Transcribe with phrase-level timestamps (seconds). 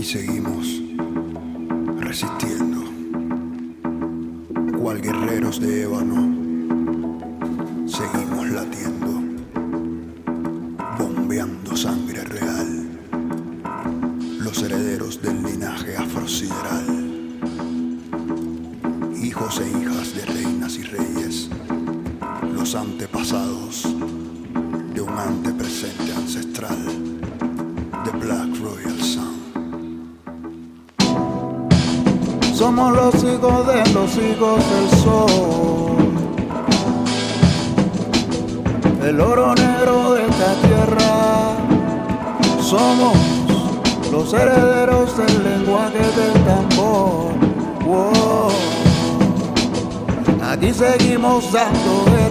[0.00, 0.80] y seguimos
[1.98, 2.80] resistiendo,
[4.78, 6.16] cual guerreros de ébano,
[7.86, 9.10] seguimos latiendo,
[10.98, 12.98] bombeando sangre real,
[14.38, 16.86] los herederos del linaje afrosideral,
[19.22, 21.50] hijos e hijas de reinas y reyes,
[22.54, 23.82] los antepasados
[24.94, 26.78] de un antepresente ancestral,
[32.60, 35.96] Somos los hijos de los hijos del sol.
[39.02, 41.56] El oro negro de esta tierra.
[42.60, 43.16] Somos
[44.12, 47.32] los herederos del lenguaje del tambor.
[50.42, 52.29] Aquí seguimos dando guerra.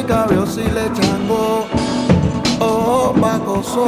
[0.00, 1.66] Soy cabio si le chango,
[2.58, 3.86] oh pacoso,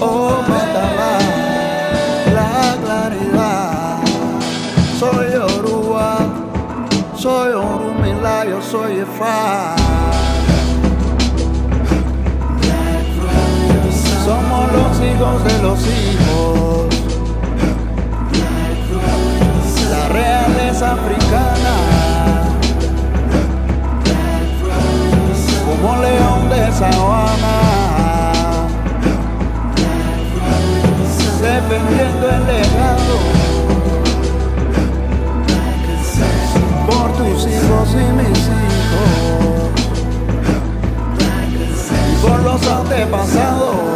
[0.00, 1.18] oh matala,
[2.32, 3.98] la claridad.
[5.00, 6.18] Soy Orúa,
[7.16, 9.74] soy Orumila, yo soy Efa.
[14.24, 16.86] Somos los hijos de los hijos.
[19.90, 21.55] La realeza africana.
[26.92, 28.68] Sabana,
[31.40, 33.16] defendiendo el legado
[36.86, 39.10] por tus hijos y mis hijos,
[42.12, 43.95] y por los antepasados,